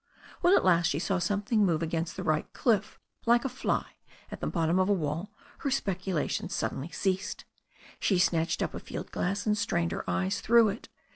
When 0.39 0.55
at 0.55 0.65
last 0.65 0.87
she 0.87 0.97
saw 0.97 1.19
something 1.19 1.63
move 1.63 1.83
against 1.83 2.17
the 2.17 2.23
right 2.23 2.51
cliff, 2.53 2.99
like 3.27 3.45
a 3.45 3.49
fly 3.49 3.85
at 4.31 4.39
the 4.41 4.47
bottom 4.47 4.79
of 4.79 4.89
a 4.89 4.93
wall, 4.93 5.31
her 5.59 5.69
speculations 5.69 6.55
sud 6.55 6.71
denly 6.71 6.91
ceased. 6.91 7.45
She 7.99 8.17
snatched 8.17 8.63
up 8.63 8.73
a 8.73 8.79
field 8.79 9.11
glass 9.11 9.45
and 9.45 9.55
strained 9.55 9.91
her 9.91 10.03
eyes 10.09 10.41
through 10.41 10.69
it. 10.69 10.89